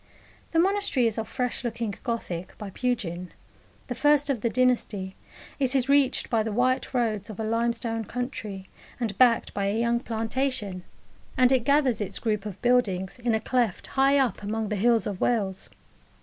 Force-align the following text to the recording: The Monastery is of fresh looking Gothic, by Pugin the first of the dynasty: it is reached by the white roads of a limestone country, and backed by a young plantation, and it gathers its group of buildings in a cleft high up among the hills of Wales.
The 0.49 0.57
Monastery 0.57 1.05
is 1.05 1.19
of 1.19 1.27
fresh 1.27 1.63
looking 1.63 1.93
Gothic, 2.01 2.57
by 2.57 2.71
Pugin 2.71 3.29
the 3.85 3.93
first 3.93 4.31
of 4.31 4.41
the 4.41 4.49
dynasty: 4.49 5.15
it 5.59 5.75
is 5.75 5.89
reached 5.89 6.27
by 6.27 6.41
the 6.41 6.51
white 6.51 6.91
roads 6.91 7.29
of 7.29 7.39
a 7.39 7.43
limestone 7.43 8.05
country, 8.05 8.67
and 8.99 9.15
backed 9.19 9.53
by 9.53 9.67
a 9.67 9.79
young 9.79 9.99
plantation, 9.99 10.83
and 11.37 11.51
it 11.51 11.65
gathers 11.65 12.01
its 12.01 12.17
group 12.17 12.47
of 12.47 12.59
buildings 12.63 13.19
in 13.19 13.35
a 13.35 13.39
cleft 13.39 13.85
high 13.93 14.17
up 14.17 14.41
among 14.41 14.69
the 14.69 14.75
hills 14.75 15.05
of 15.05 15.21
Wales. 15.21 15.69